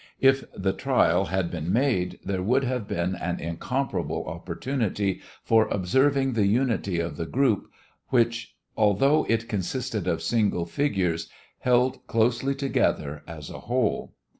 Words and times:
If 0.19 0.45
the 0.57 0.73
trial 0.73 1.25
had 1.25 1.51
been 1.51 1.71
made, 1.71 2.17
there 2.25 2.41
would 2.41 2.63
have 2.63 2.87
been 2.87 3.13
an 3.13 3.39
incomparable 3.39 4.25
opportunity 4.27 5.21
for 5.43 5.67
observing 5.67 6.33
the 6.33 6.47
unity 6.47 6.99
of 6.99 7.17
the 7.17 7.27
group, 7.27 7.67
which, 8.09 8.55
although 8.75 9.27
it 9.29 9.47
consisted 9.47 10.07
of 10.07 10.23
single 10.23 10.65
figures, 10.65 11.29
held 11.59 12.07
closely 12.07 12.55
together 12.55 13.21
as 13.27 13.51
a 13.51 13.59
whole. 13.59 14.15